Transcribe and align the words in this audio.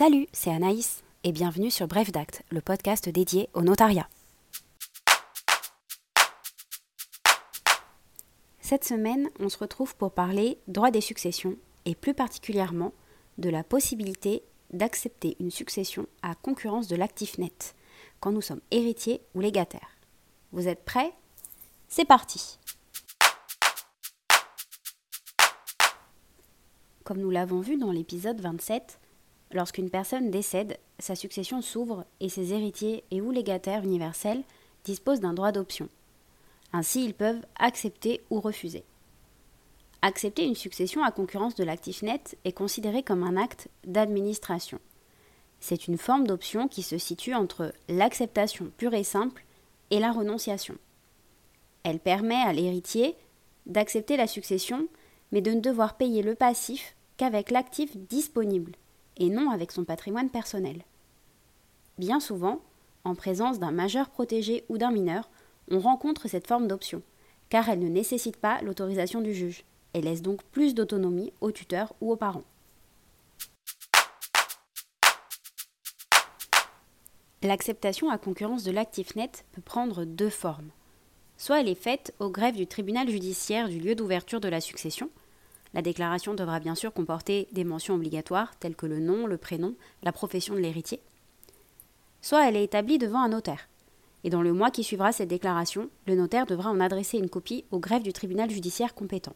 Salut, 0.00 0.28
c'est 0.32 0.50
Anaïs 0.50 1.02
et 1.24 1.30
bienvenue 1.30 1.70
sur 1.70 1.86
Bref 1.86 2.10
d'Acte, 2.10 2.42
le 2.50 2.62
podcast 2.62 3.10
dédié 3.10 3.50
au 3.52 3.60
notariat. 3.60 4.08
Cette 8.60 8.84
semaine, 8.84 9.28
on 9.40 9.50
se 9.50 9.58
retrouve 9.58 9.94
pour 9.96 10.12
parler 10.12 10.56
droit 10.68 10.90
des 10.90 11.02
successions 11.02 11.54
et 11.84 11.94
plus 11.94 12.14
particulièrement 12.14 12.94
de 13.36 13.50
la 13.50 13.62
possibilité 13.62 14.42
d'accepter 14.72 15.36
une 15.38 15.50
succession 15.50 16.06
à 16.22 16.34
concurrence 16.34 16.88
de 16.88 16.96
l'actif 16.96 17.36
net 17.36 17.74
quand 18.20 18.32
nous 18.32 18.40
sommes 18.40 18.62
héritiers 18.70 19.20
ou 19.34 19.40
légataires. 19.40 19.98
Vous 20.52 20.66
êtes 20.66 20.86
prêts? 20.86 21.12
C'est 21.88 22.06
parti 22.06 22.58
Comme 27.04 27.18
nous 27.18 27.30
l'avons 27.30 27.60
vu 27.60 27.76
dans 27.76 27.92
l'épisode 27.92 28.40
27, 28.40 28.98
lorsqu'une 29.52 29.90
personne 29.90 30.30
décède, 30.30 30.78
sa 30.98 31.14
succession 31.14 31.62
s'ouvre 31.62 32.04
et 32.20 32.28
ses 32.28 32.52
héritiers 32.52 33.04
et 33.10 33.20
ou 33.20 33.30
légataires 33.30 33.84
universels 33.84 34.42
disposent 34.84 35.20
d'un 35.20 35.34
droit 35.34 35.52
d'option. 35.52 35.88
Ainsi, 36.72 37.04
ils 37.04 37.14
peuvent 37.14 37.44
accepter 37.58 38.22
ou 38.30 38.40
refuser. 38.40 38.84
Accepter 40.02 40.44
une 40.44 40.54
succession 40.54 41.02
à 41.02 41.10
concurrence 41.10 41.54
de 41.54 41.64
l'actif 41.64 42.02
net 42.02 42.38
est 42.44 42.52
considéré 42.52 43.02
comme 43.02 43.22
un 43.22 43.36
acte 43.36 43.68
d'administration. 43.84 44.78
C'est 45.60 45.88
une 45.88 45.98
forme 45.98 46.26
d'option 46.26 46.68
qui 46.68 46.82
se 46.82 46.96
situe 46.96 47.34
entre 47.34 47.74
l'acceptation 47.88 48.70
pure 48.78 48.94
et 48.94 49.04
simple 49.04 49.44
et 49.90 49.98
la 49.98 50.10
renonciation. 50.10 50.76
Elle 51.82 51.98
permet 51.98 52.36
à 52.36 52.52
l'héritier 52.52 53.14
d'accepter 53.66 54.16
la 54.16 54.26
succession, 54.26 54.86
mais 55.32 55.42
de 55.42 55.50
ne 55.50 55.60
devoir 55.60 55.96
payer 55.96 56.22
le 56.22 56.34
passif 56.34 56.94
qu'avec 57.18 57.50
l'actif 57.50 57.94
disponible, 57.96 58.72
et 59.16 59.28
non 59.28 59.50
avec 59.50 59.72
son 59.72 59.84
patrimoine 59.84 60.30
personnel. 60.30 60.84
Bien 61.98 62.20
souvent, 62.20 62.60
en 63.04 63.14
présence 63.14 63.58
d'un 63.58 63.72
majeur 63.72 64.10
protégé 64.10 64.64
ou 64.68 64.78
d'un 64.78 64.90
mineur, 64.90 65.28
on 65.70 65.78
rencontre 65.78 66.28
cette 66.28 66.46
forme 66.46 66.66
d'option, 66.66 67.02
car 67.48 67.68
elle 67.68 67.80
ne 67.80 67.88
nécessite 67.88 68.36
pas 68.36 68.60
l'autorisation 68.62 69.20
du 69.20 69.34
juge, 69.34 69.64
et 69.94 70.00
laisse 70.00 70.22
donc 70.22 70.42
plus 70.44 70.74
d'autonomie 70.74 71.32
aux 71.40 71.52
tuteurs 71.52 71.94
ou 72.00 72.12
aux 72.12 72.16
parents. 72.16 72.44
L'acceptation 77.42 78.10
à 78.10 78.18
concurrence 78.18 78.64
de 78.64 78.70
l'actif 78.70 79.16
net 79.16 79.46
peut 79.52 79.62
prendre 79.62 80.04
deux 80.04 80.28
formes. 80.28 80.70
Soit 81.38 81.60
elle 81.60 81.70
est 81.70 81.74
faite 81.74 82.14
au 82.18 82.28
greffe 82.28 82.56
du 82.56 82.66
tribunal 82.66 83.08
judiciaire 83.08 83.70
du 83.70 83.78
lieu 83.80 83.94
d'ouverture 83.94 84.40
de 84.40 84.48
la 84.48 84.60
succession, 84.60 85.08
la 85.74 85.82
déclaration 85.82 86.34
devra 86.34 86.60
bien 86.60 86.74
sûr 86.74 86.92
comporter 86.92 87.48
des 87.52 87.64
mentions 87.64 87.94
obligatoires 87.94 88.56
telles 88.58 88.76
que 88.76 88.86
le 88.86 88.98
nom, 88.98 89.26
le 89.26 89.36
prénom, 89.36 89.74
la 90.02 90.12
profession 90.12 90.54
de 90.54 90.60
l'héritier. 90.60 91.00
Soit 92.22 92.48
elle 92.48 92.56
est 92.56 92.64
établie 92.64 92.98
devant 92.98 93.22
un 93.22 93.28
notaire. 93.28 93.68
Et 94.24 94.30
dans 94.30 94.42
le 94.42 94.52
mois 94.52 94.70
qui 94.70 94.84
suivra 94.84 95.12
cette 95.12 95.28
déclaration, 95.28 95.88
le 96.06 96.14
notaire 96.14 96.46
devra 96.46 96.70
en 96.70 96.80
adresser 96.80 97.18
une 97.18 97.30
copie 97.30 97.64
au 97.70 97.78
greffe 97.78 98.02
du 98.02 98.12
tribunal 98.12 98.50
judiciaire 98.50 98.94
compétent. 98.94 99.34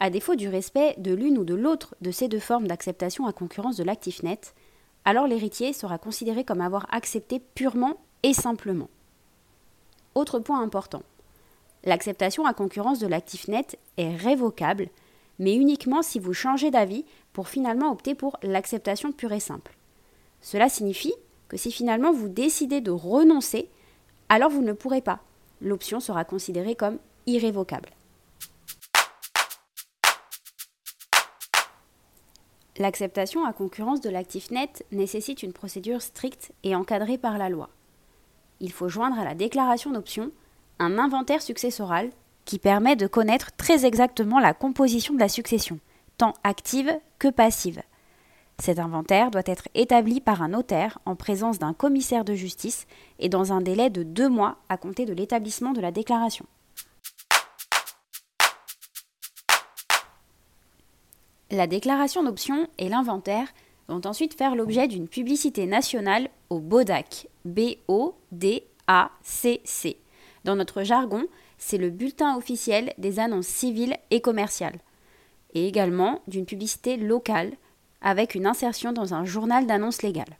À 0.00 0.10
défaut 0.10 0.34
du 0.34 0.48
respect 0.48 0.94
de 0.98 1.12
l'une 1.12 1.38
ou 1.38 1.44
de 1.44 1.54
l'autre 1.54 1.94
de 2.00 2.10
ces 2.10 2.26
deux 2.26 2.40
formes 2.40 2.66
d'acceptation 2.66 3.26
à 3.26 3.32
concurrence 3.32 3.76
de 3.76 3.84
l'actif 3.84 4.22
net, 4.22 4.54
alors 5.04 5.26
l'héritier 5.26 5.72
sera 5.72 5.98
considéré 5.98 6.44
comme 6.44 6.62
avoir 6.62 6.86
accepté 6.92 7.38
purement 7.38 8.00
et 8.22 8.32
simplement. 8.32 8.88
Autre 10.14 10.38
point 10.38 10.62
important. 10.62 11.02
L'acceptation 11.84 12.44
à 12.44 12.52
concurrence 12.52 12.98
de 12.98 13.06
l'actif 13.06 13.48
net 13.48 13.78
est 13.96 14.14
révocable, 14.14 14.88
mais 15.38 15.54
uniquement 15.54 16.02
si 16.02 16.18
vous 16.18 16.34
changez 16.34 16.70
d'avis 16.70 17.04
pour 17.32 17.48
finalement 17.48 17.90
opter 17.90 18.14
pour 18.14 18.38
l'acceptation 18.42 19.12
pure 19.12 19.32
et 19.32 19.40
simple. 19.40 19.76
Cela 20.42 20.68
signifie 20.68 21.14
que 21.48 21.56
si 21.56 21.72
finalement 21.72 22.12
vous 22.12 22.28
décidez 22.28 22.80
de 22.80 22.90
renoncer, 22.90 23.68
alors 24.28 24.50
vous 24.50 24.62
ne 24.62 24.72
pourrez 24.72 25.00
pas. 25.00 25.20
L'option 25.62 26.00
sera 26.00 26.24
considérée 26.24 26.74
comme 26.74 26.98
irrévocable. 27.26 27.90
L'acceptation 32.76 33.44
à 33.44 33.52
concurrence 33.52 34.00
de 34.00 34.08
l'actif 34.08 34.50
net 34.50 34.86
nécessite 34.90 35.42
une 35.42 35.52
procédure 35.52 36.00
stricte 36.00 36.52
et 36.62 36.74
encadrée 36.74 37.18
par 37.18 37.36
la 37.36 37.50
loi. 37.50 37.68
Il 38.60 38.72
faut 38.72 38.88
joindre 38.88 39.18
à 39.18 39.24
la 39.24 39.34
déclaration 39.34 39.90
d'option 39.90 40.30
un 40.80 40.98
inventaire 40.98 41.42
successoral 41.42 42.10
qui 42.46 42.58
permet 42.58 42.96
de 42.96 43.06
connaître 43.06 43.52
très 43.52 43.84
exactement 43.84 44.40
la 44.40 44.54
composition 44.54 45.14
de 45.14 45.20
la 45.20 45.28
succession, 45.28 45.78
tant 46.16 46.34
active 46.42 46.90
que 47.18 47.28
passive. 47.28 47.82
Cet 48.58 48.78
inventaire 48.78 49.30
doit 49.30 49.42
être 49.46 49.68
établi 49.74 50.20
par 50.20 50.42
un 50.42 50.48
notaire 50.48 50.98
en 51.04 51.14
présence 51.16 51.58
d'un 51.58 51.74
commissaire 51.74 52.24
de 52.24 52.34
justice 52.34 52.86
et 53.18 53.28
dans 53.28 53.52
un 53.52 53.60
délai 53.60 53.88
de 53.90 54.02
deux 54.02 54.28
mois 54.28 54.56
à 54.68 54.76
compter 54.76 55.06
de 55.06 55.12
l'établissement 55.12 55.72
de 55.72 55.80
la 55.80 55.92
déclaration. 55.92 56.46
La 61.50 61.66
déclaration 61.66 62.22
d'option 62.22 62.68
et 62.78 62.88
l'inventaire 62.88 63.48
vont 63.88 64.00
ensuite 64.04 64.34
faire 64.34 64.54
l'objet 64.54 64.88
d'une 64.88 65.08
publicité 65.08 65.66
nationale 65.66 66.30
au 66.48 66.60
BODAC, 66.60 67.28
B-O-D-A-C-C, 67.44 67.80
dans 70.44 70.56
notre 70.56 70.82
jargon, 70.82 71.24
c'est 71.58 71.78
le 71.78 71.90
bulletin 71.90 72.36
officiel 72.36 72.92
des 72.98 73.18
annonces 73.18 73.46
civiles 73.46 73.96
et 74.10 74.20
commerciales, 74.20 74.78
et 75.54 75.66
également 75.66 76.22
d'une 76.28 76.46
publicité 76.46 76.96
locale 76.96 77.52
avec 78.00 78.34
une 78.34 78.46
insertion 78.46 78.92
dans 78.92 79.14
un 79.14 79.24
journal 79.24 79.66
d'annonces 79.66 80.02
légales. 80.02 80.38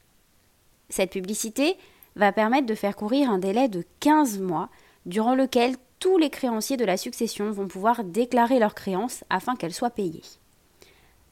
Cette 0.89 1.11
publicité 1.11 1.77
va 2.15 2.31
permettre 2.31 2.65
de 2.65 2.75
faire 2.75 2.95
courir 2.95 3.29
un 3.29 3.37
délai 3.37 3.67
de 3.67 3.85
15 3.99 4.39
mois 4.39 4.69
durant 5.05 5.35
lequel 5.35 5.75
tous 5.99 6.17
les 6.17 6.29
créanciers 6.29 6.77
de 6.77 6.85
la 6.85 6.97
succession 6.97 7.51
vont 7.51 7.67
pouvoir 7.67 8.03
déclarer 8.03 8.59
leurs 8.59 8.75
créances 8.75 9.23
afin 9.29 9.55
qu'elles 9.55 9.73
soient 9.73 9.91
payées. 9.91 10.23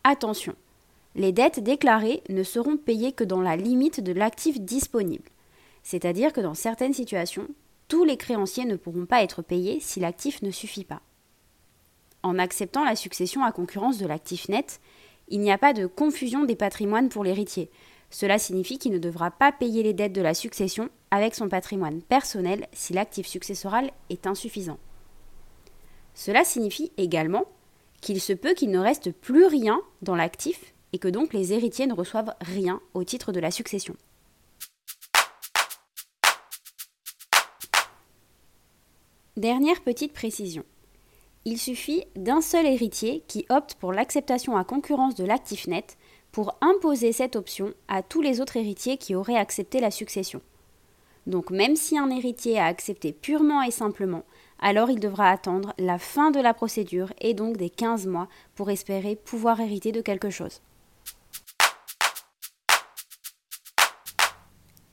Attention, 0.03 0.53
les 1.16 1.31
dettes 1.31 1.59
déclarées 1.59 2.22
ne 2.29 2.44
seront 2.44 2.78
payées 2.78 3.12
que 3.12 3.24
dans 3.24 3.41
la 3.41 3.58
limite 3.58 4.00
de 4.00 4.13
l'actif 4.13 4.62
disponible, 4.62 5.29
c'est-à-dire 5.84 6.31
que 6.31 6.41
dans 6.41 6.53
certaines 6.53 6.94
situations, 6.94 7.47
tous 7.90 8.06
les 8.06 8.16
créanciers 8.16 8.66
ne 8.66 8.78
pourront 8.78 9.06
pas 9.06 9.24
être 9.24 9.42
payés 9.42 9.80
si 9.82 10.00
l'actif 10.00 10.42
ne 10.42 10.52
suffit 10.52 10.86
pas. 10.86 11.02
En 12.24 12.40
acceptant 12.40 12.86
la 12.86 12.96
succession 12.96 13.44
à 13.44 13.52
concurrence 13.52 13.98
de 13.98 14.06
l'actif 14.06 14.48
net, 14.48 14.80
il 15.28 15.42
n'y 15.42 15.52
a 15.52 15.58
pas 15.58 15.74
de 15.74 15.88
confusion 15.88 16.46
des 16.46 16.56
patrimoines 16.56 17.10
pour 17.10 17.24
l'héritier. 17.24 17.70
Cela 18.12 18.40
signifie 18.40 18.78
qu'il 18.78 18.92
ne 18.92 18.98
devra 19.00 19.32
pas 19.32 19.52
payer 19.52 19.84
les 19.84 19.94
dettes 19.94 20.14
de 20.14 20.22
la 20.22 20.34
succession 20.34 20.90
avec 21.12 21.36
son 21.36 21.50
patrimoine 21.50 22.02
personnel 22.02 22.68
si 22.74 22.94
l'actif 22.94 23.28
successoral 23.28 23.92
est 24.10 24.28
insuffisant. 24.28 24.78
Cela 26.14 26.44
signifie 26.44 26.92
également 26.98 27.46
qu'il 28.02 28.22
se 28.22 28.34
peut 28.34 28.54
qu'il 28.54 28.72
ne 28.72 28.80
reste 28.80 29.12
plus 29.12 29.46
rien 29.46 29.82
dans 30.02 30.16
l'actif 30.16 30.74
et 30.94 31.00
que 31.00 31.08
donc 31.08 31.34
les 31.34 31.54
héritiers 31.54 31.88
ne 31.88 31.94
reçoivent 31.94 32.34
rien 32.42 32.82
au 32.94 33.04
titre 33.04 33.32
de 33.32 33.40
la 33.40 33.52
succession. 33.52 33.96
Dernière 39.38 39.81
petite 39.81 40.12
précision. 40.12 40.63
Il 41.45 41.59
suffit 41.59 42.03
d'un 42.16 42.41
seul 42.41 42.66
héritier 42.66 43.23
qui 43.28 43.45
opte 43.50 43.75
pour 43.75 43.94
l'acceptation 43.94 44.57
à 44.57 44.66
concurrence 44.66 45.16
de 45.16 45.23
l'actif 45.23 45.67
net 45.67 45.97
pour 46.31 46.57
imposer 46.62 47.13
cette 47.13 47.35
option 47.35 47.73
à 47.88 48.01
tous 48.01 48.22
les 48.22 48.41
autres 48.41 48.57
héritiers 48.57 48.97
qui 48.97 49.16
auraient 49.16 49.38
accepté 49.38 49.79
la 49.79 49.91
succession. 49.91 50.41
Donc 51.28 51.51
même 51.51 51.75
si 51.75 51.97
un 51.97 52.09
héritier 52.09 52.59
a 52.59 52.66
accepté 52.66 53.13
purement 53.13 53.62
et 53.62 53.72
simplement, 53.72 54.23
alors 54.59 54.90
il 54.90 55.00
devra 55.00 55.29
attendre 55.29 55.73
la 55.78 56.00
fin 56.00 56.31
de 56.31 56.41
la 56.41 56.56
procédure 56.56 57.13
et 57.22 57.34
donc 57.34 57.56
des 57.56 57.69
15 57.69 58.07
mois 58.07 58.28
pour 58.56 58.72
espérer 58.72 59.16
pouvoir 59.16 59.61
hériter 59.61 59.91
de 59.91 60.02
quelque 60.02 60.32
chose. 60.32 60.59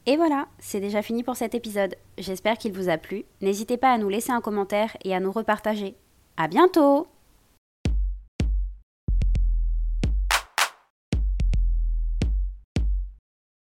Et 0.07 0.17
voilà, 0.17 0.47
c'est 0.59 0.81
déjà 0.81 1.03
fini 1.03 1.25
pour 1.25 1.37
cet 1.37 1.55
épisode. 1.55 1.97
J'espère 2.17 2.59
qu'il 2.59 2.73
vous 2.73 2.89
a 2.89 2.97
plu. 2.97 3.25
N'hésitez 3.41 3.77
pas 3.77 3.93
à 3.93 3.99
nous 3.99 4.09
laisser 4.09 4.31
un 4.31 4.41
commentaire 4.41 4.97
et 5.05 5.15
à 5.15 5.21
nous 5.21 5.33
repartager. 5.33 5.97
À 6.37 6.47
bientôt! 6.47 7.09